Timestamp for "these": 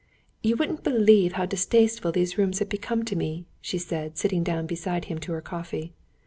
2.11-2.35